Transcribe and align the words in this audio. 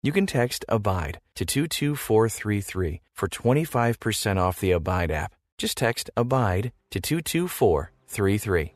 You 0.00 0.12
can 0.12 0.26
text 0.26 0.64
ABIDE 0.68 1.18
to 1.34 1.44
22433 1.44 3.00
for 3.14 3.26
25% 3.26 4.36
off 4.36 4.60
the 4.60 4.70
Abide 4.70 5.10
app. 5.10 5.34
Just 5.58 5.76
text 5.76 6.08
ABIDE 6.16 6.70
to 6.90 7.00
22433. 7.00 8.74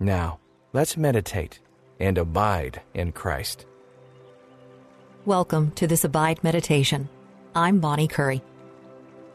Now, 0.00 0.40
let's 0.72 0.96
meditate 0.96 1.60
and 2.00 2.18
abide 2.18 2.82
in 2.94 3.12
Christ. 3.12 3.64
Welcome 5.24 5.70
to 5.76 5.86
this 5.86 6.02
Abide 6.02 6.42
Meditation. 6.42 7.08
I'm 7.54 7.78
Bonnie 7.78 8.08
Curry. 8.08 8.42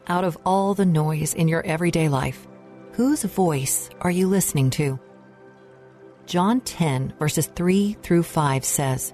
Out 0.08 0.26
of 0.26 0.38
all 0.46 0.74
the 0.74 0.86
noise 0.86 1.34
in 1.34 1.48
your 1.48 1.66
everyday 1.66 2.10
life, 2.10 2.46
whose 2.92 3.24
voice 3.24 3.90
are 4.02 4.12
you 4.12 4.28
listening 4.28 4.70
to? 4.72 5.00
John 6.26 6.60
10, 6.60 7.14
verses 7.18 7.48
3 7.48 7.94
through 8.02 8.24
5 8.24 8.66
says, 8.66 9.14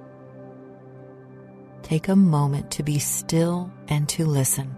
take 1.91 2.07
a 2.07 2.15
moment 2.15 2.71
to 2.71 2.83
be 2.83 2.97
still 2.99 3.69
and 3.89 4.07
to 4.07 4.25
listen. 4.25 4.73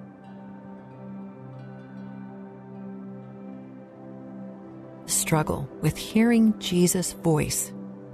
The 5.06 5.12
struggle 5.12 5.70
with 5.82 5.96
hearing 5.96 6.58
Jesus' 6.58 7.14
voice 7.14 7.72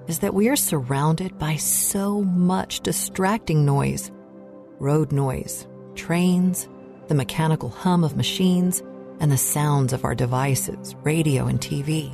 is 0.10 0.20
that 0.20 0.34
we 0.34 0.50
are 0.50 0.58
surrounded 0.58 1.40
by 1.40 1.56
so 1.56 2.24
much 2.24 2.82
distracting 2.82 3.66
noise 3.66 4.12
road 4.80 5.14
noise, 5.14 5.66
trains, 5.96 6.68
the 7.08 7.16
mechanical 7.16 7.70
hum 7.70 8.04
of 8.04 8.18
machines, 8.18 8.84
and 9.22 9.32
the 9.32 9.38
sounds 9.38 9.94
of 9.94 10.04
our 10.04 10.16
devices, 10.16 10.94
radio, 11.04 11.48
and 11.48 11.62
TV. 11.62 12.14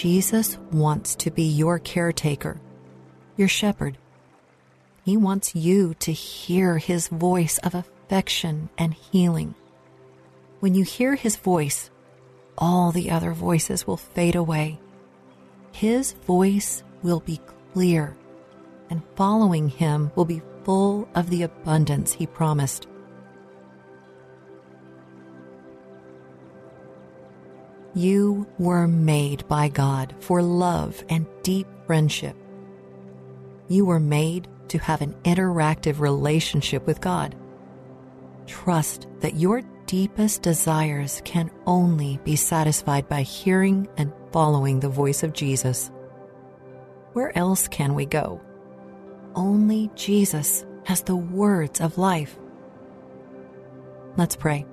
Jesus 0.00 0.56
wants 0.72 1.14
to 1.16 1.30
be 1.30 1.42
your 1.42 1.78
caretaker, 1.78 2.58
your 3.36 3.48
shepherd. 3.48 3.98
He 5.04 5.14
wants 5.14 5.54
you 5.54 5.92
to 5.98 6.10
hear 6.10 6.78
his 6.78 7.08
voice 7.08 7.58
of 7.58 7.74
affection 7.74 8.70
and 8.78 8.94
healing. 8.94 9.54
When 10.60 10.74
you 10.74 10.84
hear 10.84 11.16
his 11.16 11.36
voice, 11.36 11.90
all 12.56 12.92
the 12.92 13.10
other 13.10 13.34
voices 13.34 13.86
will 13.86 13.98
fade 13.98 14.36
away. 14.36 14.80
His 15.70 16.12
voice 16.12 16.82
will 17.02 17.20
be 17.20 17.38
clear, 17.74 18.16
and 18.88 19.02
following 19.16 19.68
him 19.68 20.12
will 20.14 20.24
be 20.24 20.40
full 20.64 21.10
of 21.14 21.28
the 21.28 21.42
abundance 21.42 22.14
he 22.14 22.26
promised. 22.26 22.86
You 28.00 28.46
were 28.58 28.88
made 28.88 29.46
by 29.46 29.68
God 29.68 30.14
for 30.20 30.40
love 30.40 31.04
and 31.10 31.26
deep 31.42 31.66
friendship. 31.86 32.34
You 33.68 33.84
were 33.84 34.00
made 34.00 34.48
to 34.68 34.78
have 34.78 35.02
an 35.02 35.14
interactive 35.24 36.00
relationship 36.00 36.86
with 36.86 37.02
God. 37.02 37.36
Trust 38.46 39.06
that 39.18 39.34
your 39.34 39.60
deepest 39.84 40.40
desires 40.40 41.20
can 41.26 41.50
only 41.66 42.18
be 42.24 42.36
satisfied 42.36 43.06
by 43.06 43.20
hearing 43.20 43.86
and 43.98 44.14
following 44.32 44.80
the 44.80 44.88
voice 44.88 45.22
of 45.22 45.34
Jesus. 45.34 45.90
Where 47.12 47.36
else 47.36 47.68
can 47.68 47.94
we 47.94 48.06
go? 48.06 48.40
Only 49.34 49.90
Jesus 49.94 50.64
has 50.84 51.02
the 51.02 51.16
words 51.16 51.82
of 51.82 51.98
life. 51.98 52.38
Let's 54.16 54.36
pray. 54.36 54.64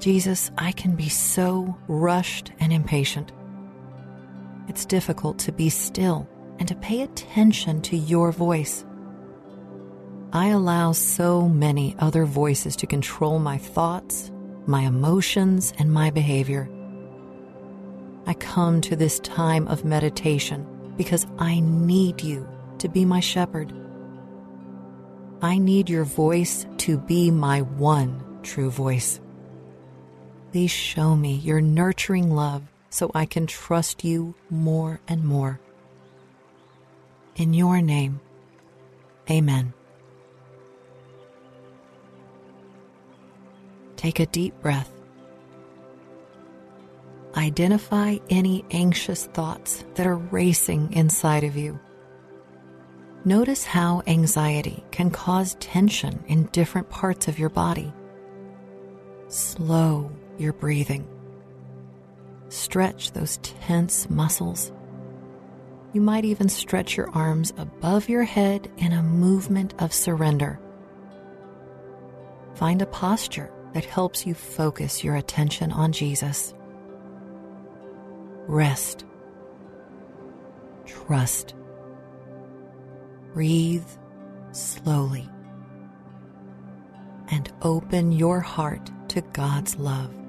Jesus, 0.00 0.50
I 0.56 0.72
can 0.72 0.96
be 0.96 1.10
so 1.10 1.76
rushed 1.86 2.52
and 2.58 2.72
impatient. 2.72 3.32
It's 4.66 4.86
difficult 4.86 5.38
to 5.40 5.52
be 5.52 5.68
still 5.68 6.26
and 6.58 6.66
to 6.68 6.74
pay 6.74 7.02
attention 7.02 7.82
to 7.82 7.96
your 7.96 8.32
voice. 8.32 8.84
I 10.32 10.48
allow 10.48 10.92
so 10.92 11.48
many 11.48 11.96
other 11.98 12.24
voices 12.24 12.76
to 12.76 12.86
control 12.86 13.38
my 13.38 13.58
thoughts, 13.58 14.30
my 14.66 14.82
emotions, 14.82 15.74
and 15.78 15.92
my 15.92 16.10
behavior. 16.10 16.66
I 18.26 18.34
come 18.34 18.80
to 18.82 18.96
this 18.96 19.20
time 19.20 19.68
of 19.68 19.84
meditation 19.84 20.66
because 20.96 21.26
I 21.38 21.60
need 21.60 22.22
you 22.22 22.48
to 22.78 22.88
be 22.88 23.04
my 23.04 23.20
shepherd. 23.20 23.70
I 25.42 25.58
need 25.58 25.90
your 25.90 26.04
voice 26.04 26.64
to 26.78 26.96
be 26.96 27.30
my 27.30 27.60
one 27.62 28.22
true 28.42 28.70
voice. 28.70 29.20
Please 30.52 30.70
show 30.72 31.14
me 31.14 31.34
your 31.34 31.60
nurturing 31.60 32.34
love 32.34 32.62
so 32.88 33.10
I 33.14 33.24
can 33.24 33.46
trust 33.46 34.02
you 34.02 34.34
more 34.50 35.00
and 35.06 35.24
more. 35.24 35.60
In 37.36 37.54
your 37.54 37.80
name, 37.80 38.20
amen. 39.30 39.72
Take 43.94 44.18
a 44.18 44.26
deep 44.26 44.60
breath. 44.60 44.90
Identify 47.36 48.16
any 48.28 48.64
anxious 48.72 49.26
thoughts 49.26 49.84
that 49.94 50.06
are 50.06 50.16
racing 50.16 50.92
inside 50.92 51.44
of 51.44 51.56
you. 51.56 51.78
Notice 53.24 53.64
how 53.64 54.02
anxiety 54.08 54.82
can 54.90 55.10
cause 55.10 55.54
tension 55.60 56.24
in 56.26 56.46
different 56.46 56.90
parts 56.90 57.28
of 57.28 57.38
your 57.38 57.50
body. 57.50 57.92
Slow 59.28 60.10
your 60.40 60.52
breathing. 60.52 61.06
Stretch 62.48 63.12
those 63.12 63.36
tense 63.38 64.10
muscles. 64.10 64.72
You 65.92 66.00
might 66.00 66.24
even 66.24 66.48
stretch 66.48 66.96
your 66.96 67.10
arms 67.10 67.52
above 67.56 68.08
your 68.08 68.24
head 68.24 68.70
in 68.76 68.92
a 68.92 69.02
movement 69.02 69.74
of 69.78 69.92
surrender. 69.92 70.60
Find 72.54 72.82
a 72.82 72.86
posture 72.86 73.52
that 73.72 73.84
helps 73.84 74.26
you 74.26 74.34
focus 74.34 75.04
your 75.04 75.16
attention 75.16 75.72
on 75.72 75.92
Jesus. 75.92 76.54
Rest. 78.46 79.04
Trust. 80.86 81.54
Breathe 83.32 83.86
slowly. 84.52 85.28
And 87.30 87.52
open 87.62 88.10
your 88.10 88.40
heart 88.40 88.90
to 89.10 89.20
God's 89.20 89.76
love. 89.76 90.19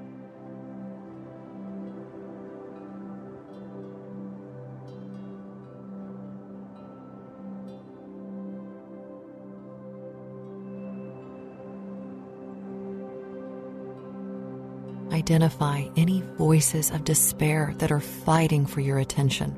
Identify 15.22 15.84
any 15.96 16.20
voices 16.36 16.90
of 16.90 17.04
despair 17.04 17.74
that 17.78 17.92
are 17.92 18.00
fighting 18.00 18.66
for 18.66 18.80
your 18.80 18.98
attention. 18.98 19.54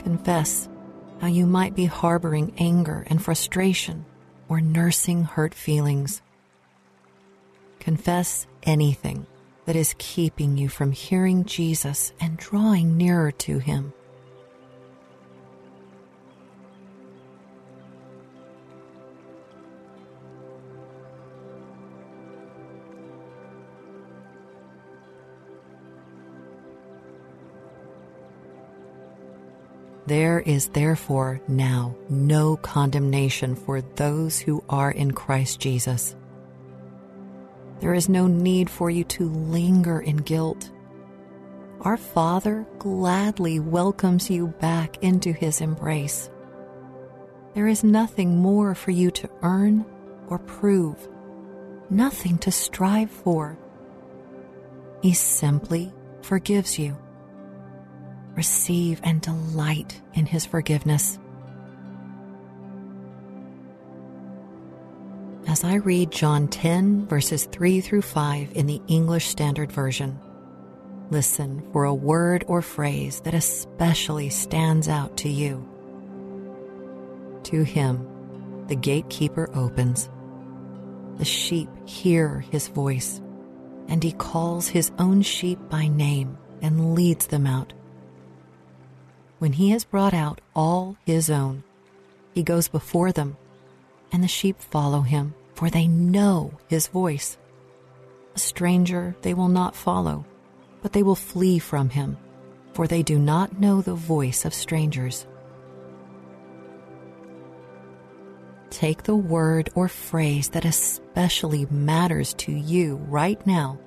Confess 0.00 0.68
how 1.22 1.26
you 1.26 1.46
might 1.46 1.74
be 1.74 1.86
harboring 1.86 2.52
anger 2.58 3.06
and 3.08 3.22
frustration 3.22 4.04
or 4.46 4.60
nursing 4.60 5.24
hurt 5.24 5.54
feelings. 5.54 6.20
Confess 7.80 8.46
anything 8.62 9.26
that 9.64 9.74
is 9.74 9.94
keeping 9.96 10.58
you 10.58 10.68
from 10.68 10.92
hearing 10.92 11.46
Jesus 11.46 12.12
and 12.20 12.36
drawing 12.36 12.98
nearer 12.98 13.32
to 13.32 13.56
Him. 13.56 13.94
There 30.06 30.38
is 30.38 30.68
therefore 30.68 31.40
now 31.48 31.96
no 32.08 32.56
condemnation 32.58 33.56
for 33.56 33.80
those 33.80 34.38
who 34.38 34.62
are 34.68 34.92
in 34.92 35.10
Christ 35.10 35.58
Jesus. 35.58 36.14
There 37.80 37.92
is 37.92 38.08
no 38.08 38.28
need 38.28 38.70
for 38.70 38.88
you 38.88 39.02
to 39.04 39.28
linger 39.28 40.00
in 40.00 40.18
guilt. 40.18 40.70
Our 41.80 41.96
Father 41.96 42.64
gladly 42.78 43.58
welcomes 43.58 44.30
you 44.30 44.48
back 44.60 45.02
into 45.02 45.32
His 45.32 45.60
embrace. 45.60 46.30
There 47.54 47.66
is 47.66 47.82
nothing 47.82 48.38
more 48.38 48.76
for 48.76 48.92
you 48.92 49.10
to 49.10 49.30
earn 49.42 49.84
or 50.28 50.38
prove, 50.38 51.08
nothing 51.90 52.38
to 52.38 52.52
strive 52.52 53.10
for. 53.10 53.58
He 55.02 55.14
simply 55.14 55.92
forgives 56.22 56.78
you 56.78 56.96
receive 58.36 59.00
and 59.02 59.20
delight 59.20 60.00
in 60.14 60.26
His 60.26 60.44
forgiveness. 60.44 61.18
As 65.48 65.64
I 65.64 65.76
read 65.76 66.10
John 66.10 66.48
10, 66.48 67.06
verses 67.06 67.46
3 67.46 67.80
through 67.80 68.02
5 68.02 68.52
in 68.52 68.66
the 68.66 68.82
English 68.88 69.26
Standard 69.26 69.72
Version, 69.72 70.18
listen 71.10 71.66
for 71.72 71.84
a 71.84 71.94
word 71.94 72.44
or 72.46 72.60
phrase 72.60 73.20
that 73.20 73.32
especially 73.32 74.28
stands 74.28 74.88
out 74.88 75.16
to 75.18 75.28
you. 75.28 75.66
To 77.44 77.62
him, 77.62 78.64
the 78.66 78.74
gatekeeper 78.74 79.48
opens. 79.54 80.10
The 81.16 81.24
sheep 81.24 81.70
hear 81.86 82.40
his 82.50 82.68
voice, 82.68 83.22
and 83.88 84.02
he 84.02 84.12
calls 84.12 84.68
his 84.68 84.90
own 84.98 85.22
sheep 85.22 85.58
by 85.70 85.86
name 85.86 86.36
and 86.60 86.94
leads 86.94 87.28
them 87.28 87.46
out 87.46 87.72
when 89.38 89.52
he 89.52 89.70
has 89.70 89.84
brought 89.84 90.14
out 90.14 90.40
all 90.54 90.96
his 91.04 91.28
own, 91.30 91.62
he 92.34 92.42
goes 92.42 92.68
before 92.68 93.12
them, 93.12 93.36
and 94.12 94.22
the 94.22 94.28
sheep 94.28 94.60
follow 94.60 95.00
him, 95.00 95.34
for 95.54 95.70
they 95.70 95.86
know 95.86 96.52
his 96.68 96.86
voice. 96.88 97.36
A 98.34 98.38
stranger 98.38 99.16
they 99.22 99.34
will 99.34 99.48
not 99.48 99.74
follow, 99.74 100.24
but 100.82 100.92
they 100.92 101.02
will 101.02 101.14
flee 101.14 101.58
from 101.58 101.90
him, 101.90 102.16
for 102.72 102.86
they 102.86 103.02
do 103.02 103.18
not 103.18 103.58
know 103.58 103.80
the 103.80 103.94
voice 103.94 104.44
of 104.44 104.54
strangers. 104.54 105.26
Take 108.70 109.04
the 109.04 109.16
word 109.16 109.70
or 109.74 109.88
phrase 109.88 110.50
that 110.50 110.64
especially 110.64 111.66
matters 111.70 112.34
to 112.34 112.52
you 112.52 112.96
right 113.08 113.44
now 113.46 113.78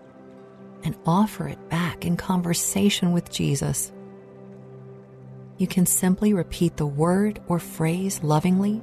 and 0.84 0.98
offer 1.06 1.48
it 1.48 1.70
back 1.70 2.06
in 2.06 2.18
conversation 2.18 3.12
with 3.12 3.30
Jesus 3.30 3.92
you 5.60 5.68
can 5.68 5.86
simply 5.86 6.34
repeat 6.34 6.78
the 6.78 6.88
word 6.88 7.40
or 7.48 7.60
phrase 7.60 8.24
lovingly, 8.24 8.82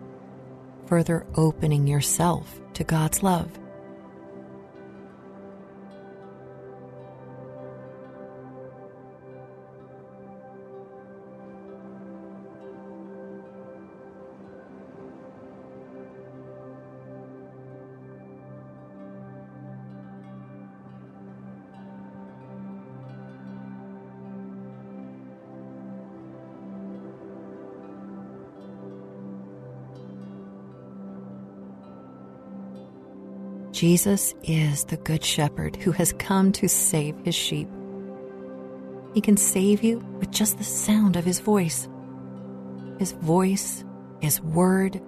further 0.87 1.27
opening 1.35 1.87
yourself 1.87 2.61
to 2.75 2.85
God's 2.85 3.23
love. 3.23 3.51
Jesus 33.77 34.35
is 34.43 34.85
the 34.85 34.97
Good 34.97 35.23
Shepherd 35.23 35.77
who 35.77 35.93
has 35.93 36.15
come 36.15 36.51
to 36.53 36.67
save 36.67 37.15
his 37.27 37.35
sheep. 37.35 37.69
He 39.13 39.21
can 39.21 39.37
save 39.37 39.85
you 39.85 39.99
with 40.19 40.31
just 40.31 40.57
the 40.57 40.65
sound 40.65 41.15
of 41.15 41.27
his 41.27 41.41
voice. 41.41 41.87
His 42.99 43.13
voice, 43.13 43.85
his 44.23 44.41
word, 44.41 44.99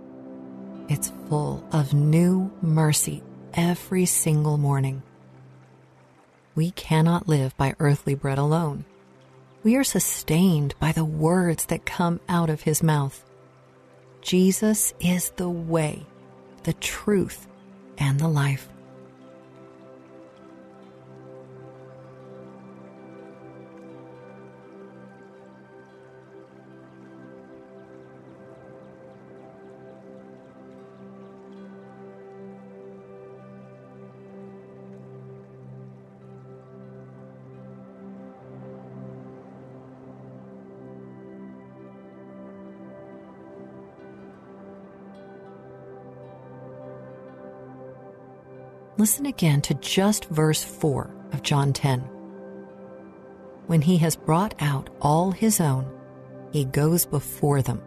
it's 0.87 1.11
full 1.31 1.67
of 1.73 1.94
new 1.94 2.53
mercy 2.61 3.23
every 3.55 4.05
single 4.05 4.59
morning. 4.59 5.03
We 6.55 6.73
cannot 6.73 7.26
live 7.26 7.56
by 7.56 7.75
earthly 7.79 8.17
bread 8.17 8.37
alone. 8.37 8.85
We 9.62 9.76
are 9.76 9.85
sustained 9.85 10.75
by 10.79 10.93
the 10.93 11.06
words 11.06 11.64
that 11.67 11.87
come 11.87 12.21
out 12.29 12.50
of 12.50 12.61
his 12.61 12.82
mouth. 12.82 13.25
Jesus 14.21 14.93
is 15.00 15.31
the 15.37 15.49
way, 15.49 16.05
the 16.64 16.75
truth, 16.75 17.48
and 17.99 18.19
the 18.19 18.29
life. 18.29 18.78
Listen 48.99 49.27
again 49.27 49.61
to 49.61 49.75
just 49.75 50.25
verse 50.25 50.65
4 50.65 51.09
of 51.33 51.43
John 51.43 51.73
10. 51.73 52.00
When 53.69 53.81
he 53.81 53.97
has 53.99 54.17
brought 54.17 54.61
out 54.61 54.91
all 55.00 55.31
his 55.31 55.61
own, 55.61 55.87
he 56.50 56.65
goes 56.65 57.06
before 57.06 57.62
them, 57.62 57.81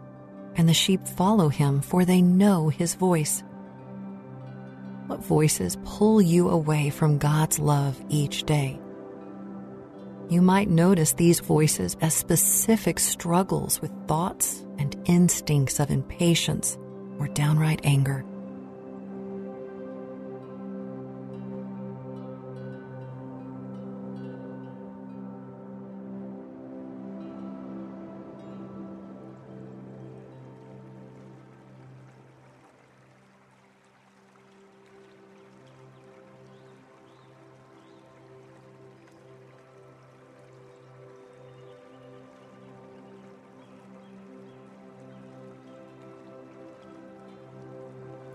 and 0.56 0.66
the 0.66 0.74
sheep 0.74 1.06
follow 1.06 1.50
him, 1.50 1.82
for 1.82 2.06
they 2.06 2.22
know 2.22 2.70
his 2.70 2.94
voice. 2.94 3.42
What 5.06 5.22
voices 5.22 5.76
pull 5.84 6.22
you 6.22 6.48
away 6.48 6.88
from 6.88 7.18
God's 7.18 7.58
love 7.58 8.02
each 8.08 8.44
day? 8.44 8.80
You 10.30 10.40
might 10.40 10.70
notice 10.70 11.12
these 11.12 11.40
voices 11.40 11.94
as 12.00 12.14
specific 12.14 12.98
struggles 12.98 13.82
with 13.82 13.90
thoughts 14.08 14.64
and 14.78 14.96
instincts 15.04 15.78
of 15.78 15.90
impatience 15.90 16.78
or 17.18 17.28
downright 17.28 17.82
anger. 17.84 18.24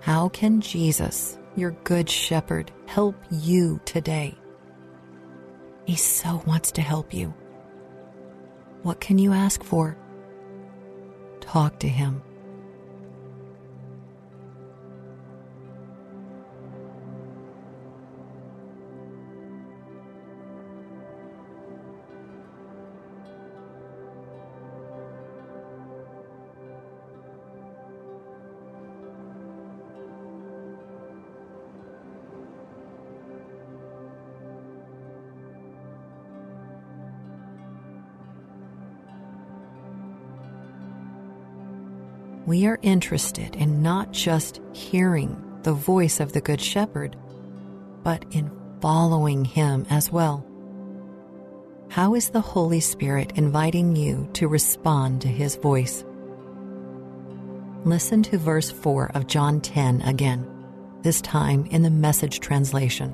How 0.07 0.29
can 0.29 0.61
Jesus, 0.61 1.37
your 1.57 1.71
good 1.83 2.09
shepherd, 2.09 2.71
help 2.85 3.17
you 3.29 3.81
today? 3.83 4.37
He 5.83 5.97
so 5.97 6.41
wants 6.47 6.71
to 6.71 6.81
help 6.81 7.13
you. 7.13 7.33
What 8.83 9.01
can 9.01 9.17
you 9.17 9.33
ask 9.33 9.61
for? 9.61 9.97
Talk 11.41 11.79
to 11.79 11.89
him. 11.89 12.21
We 42.47 42.65
are 42.65 42.79
interested 42.81 43.57
in 43.57 43.83
not 43.83 44.13
just 44.13 44.61
hearing 44.71 45.59
the 45.63 45.73
voice 45.73 46.21
of 46.21 46.31
the 46.31 46.39
Good 46.39 46.61
Shepherd, 46.61 47.17
but 48.03 48.23
in 48.31 48.49
following 48.79 49.43
him 49.43 49.85
as 49.89 50.09
well. 50.13 50.45
How 51.89 52.15
is 52.15 52.29
the 52.29 52.39
Holy 52.39 52.79
Spirit 52.79 53.33
inviting 53.35 53.97
you 53.97 54.29
to 54.31 54.47
respond 54.47 55.21
to 55.21 55.27
his 55.27 55.57
voice? 55.57 56.05
Listen 57.83 58.23
to 58.23 58.37
verse 58.37 58.71
4 58.71 59.11
of 59.13 59.27
John 59.27 59.59
10 59.59 60.03
again, 60.03 60.47
this 61.01 61.19
time 61.19 61.65
in 61.65 61.81
the 61.81 61.89
message 61.89 62.39
translation. 62.39 63.09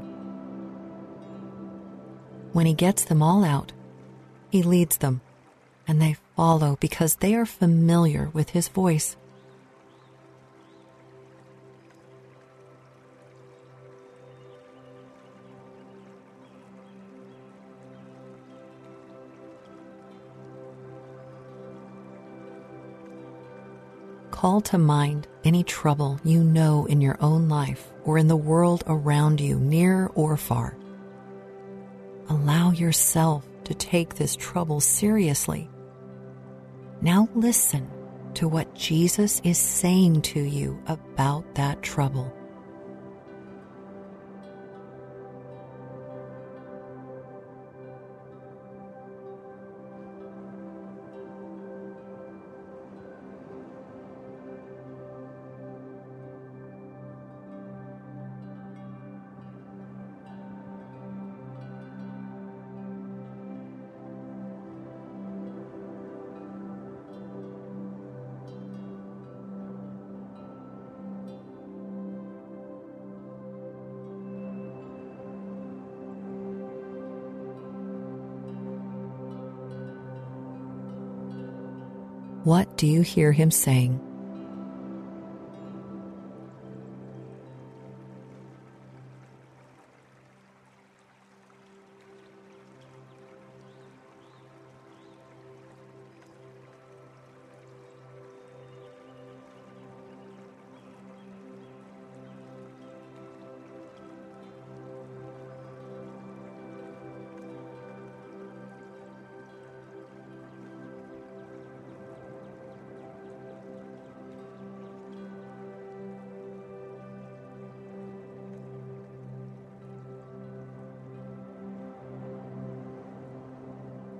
When 2.51 2.67
he 2.67 2.75
gets 2.75 3.05
them 3.05 3.23
all 3.23 3.43
out, 3.43 3.73
he 4.51 4.61
leads 4.61 4.97
them, 4.97 5.21
and 5.87 5.99
they 5.99 6.17
follow 6.35 6.77
because 6.79 7.15
they 7.15 7.33
are 7.33 7.47
familiar 7.47 8.29
with 8.31 8.51
his 8.51 8.67
voice. 8.67 9.17
Call 24.43 24.59
to 24.59 24.77
mind 24.77 25.25
any 25.45 25.63
trouble 25.63 26.19
you 26.25 26.43
know 26.43 26.85
in 26.87 26.99
your 26.99 27.15
own 27.21 27.47
life 27.47 27.93
or 28.03 28.17
in 28.17 28.27
the 28.27 28.35
world 28.35 28.83
around 28.87 29.39
you, 29.39 29.57
near 29.57 30.11
or 30.15 30.35
far. 30.35 30.75
Allow 32.27 32.71
yourself 32.71 33.47
to 33.63 33.73
take 33.73 34.15
this 34.15 34.35
trouble 34.35 34.81
seriously. 34.81 35.69
Now 36.99 37.29
listen 37.33 37.89
to 38.33 38.49
what 38.49 38.75
Jesus 38.75 39.39
is 39.45 39.57
saying 39.57 40.23
to 40.23 40.41
you 40.41 40.77
about 40.87 41.55
that 41.55 41.81
trouble. 41.81 42.29
What 82.43 82.75
do 82.75 82.87
you 82.87 83.03
hear 83.03 83.31
him 83.31 83.51
saying? 83.51 84.12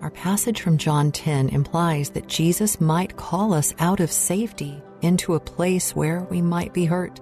Our 0.03 0.11
passage 0.11 0.59
from 0.59 0.77
John 0.77 1.13
10 1.13 1.47
implies 1.47 2.09
that 2.09 2.27
Jesus 2.27 2.81
might 2.81 3.15
call 3.15 3.53
us 3.53 3.73
out 3.79 4.01
of 4.01 4.11
safety 4.11 4.83
into 5.01 5.35
a 5.35 5.39
place 5.39 5.95
where 5.95 6.27
we 6.29 6.41
might 6.41 6.73
be 6.73 6.83
hurt, 6.83 7.21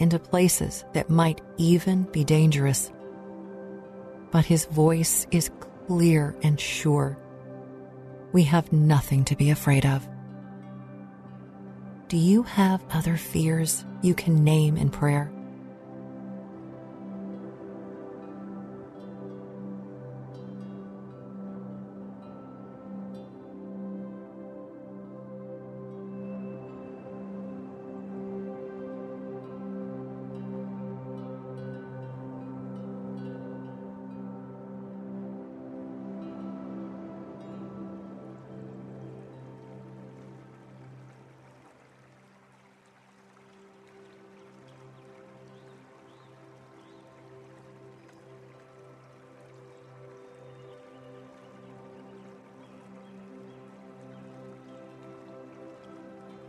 into 0.00 0.18
places 0.18 0.84
that 0.92 1.08
might 1.08 1.40
even 1.56 2.02
be 2.10 2.24
dangerous. 2.24 2.90
But 4.32 4.44
his 4.44 4.64
voice 4.64 5.28
is 5.30 5.52
clear 5.86 6.34
and 6.42 6.58
sure. 6.58 7.16
We 8.32 8.42
have 8.42 8.72
nothing 8.72 9.24
to 9.26 9.36
be 9.36 9.50
afraid 9.50 9.86
of. 9.86 10.08
Do 12.08 12.16
you 12.16 12.42
have 12.42 12.84
other 12.90 13.16
fears 13.16 13.84
you 14.02 14.16
can 14.16 14.42
name 14.42 14.76
in 14.76 14.90
prayer? 14.90 15.30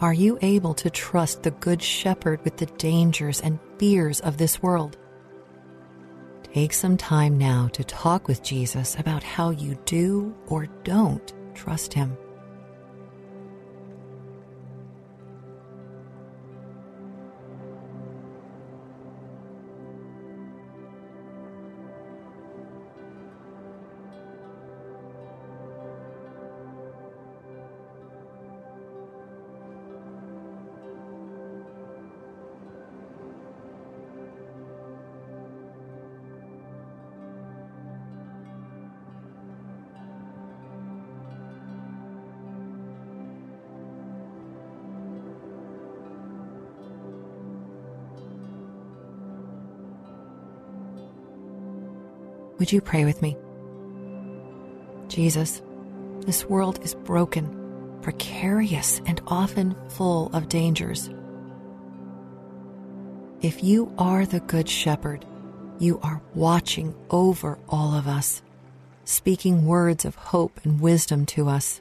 Are 0.02 0.14
you 0.14 0.40
able 0.42 0.74
to 0.76 0.90
trust 0.90 1.44
the 1.44 1.52
Good 1.52 1.82
Shepherd 1.82 2.40
with 2.46 2.56
the 2.56 2.68
dangers 2.68 3.42
and 3.42 3.60
fears 3.78 4.22
of 4.22 4.38
this 4.38 4.62
world? 4.64 4.98
Take 6.54 6.72
some 6.72 6.96
time 6.96 7.38
now 7.38 7.68
to 7.74 7.84
talk 7.84 8.26
with 8.26 8.42
Jesus 8.42 8.98
about 8.98 9.24
how 9.24 9.50
you 9.50 9.78
do 9.84 10.34
or 10.48 10.68
don't 10.86 11.34
trust 11.54 11.94
Him. 11.94 12.18
Would 52.60 52.74
you 52.74 52.82
pray 52.82 53.06
with 53.06 53.22
me? 53.22 53.38
Jesus, 55.08 55.62
this 56.26 56.44
world 56.44 56.84
is 56.84 56.94
broken, 56.94 57.98
precarious, 58.02 59.02
and 59.06 59.22
often 59.28 59.78
full 59.88 60.30
of 60.36 60.50
dangers. 60.50 61.10
If 63.42 63.64
you 63.64 63.94
are 63.98 64.26
the 64.26 64.42
Good 64.42 64.68
Shepherd, 64.68 65.26
you 65.80 66.02
are 66.04 66.22
watching 66.36 66.94
over 67.10 67.58
all 67.70 67.96
of 67.96 68.10
us, 68.10 68.42
speaking 69.06 69.66
words 69.66 70.04
of 70.04 70.16
hope 70.16 70.60
and 70.66 70.82
wisdom 70.82 71.26
to 71.28 71.48
us. 71.48 71.80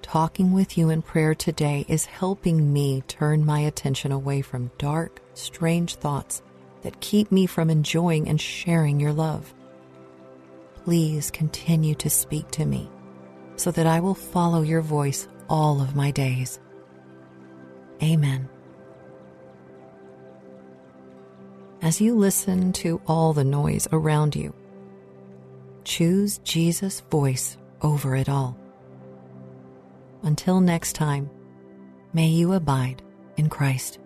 Talking 0.00 0.52
with 0.52 0.78
you 0.78 0.88
in 0.88 1.02
prayer 1.02 1.34
today 1.34 1.84
is 1.88 2.06
helping 2.06 2.72
me 2.72 3.02
turn 3.06 3.44
my 3.44 3.60
attention 3.60 4.12
away 4.12 4.40
from 4.40 4.70
dark, 4.78 5.20
strange 5.34 5.96
thoughts 5.96 6.40
that 6.80 7.02
keep 7.02 7.30
me 7.30 7.44
from 7.44 7.68
enjoying 7.68 8.26
and 8.26 8.40
sharing 8.40 8.98
your 8.98 9.12
love 9.12 9.52
please 10.88 11.30
continue 11.30 11.94
to 11.94 12.08
speak 12.08 12.50
to 12.50 12.64
me 12.64 12.90
so 13.56 13.70
that 13.70 13.86
I 13.86 14.00
will 14.00 14.14
follow 14.14 14.62
your 14.62 14.80
voice 14.80 15.28
all 15.46 15.82
of 15.82 15.94
my 15.94 16.10
days. 16.10 16.58
Amen. 18.02 18.48
As 21.82 22.00
you 22.00 22.16
listen 22.16 22.72
to 22.72 23.02
all 23.06 23.34
the 23.34 23.44
noise 23.44 23.86
around 23.92 24.34
you, 24.34 24.54
choose 25.84 26.38
Jesus' 26.38 27.00
voice 27.10 27.58
over 27.82 28.16
it 28.16 28.30
all. 28.30 28.56
Until 30.22 30.58
next 30.62 30.94
time, 30.94 31.28
may 32.14 32.28
you 32.28 32.54
abide 32.54 33.02
in 33.36 33.50
Christ. 33.50 33.98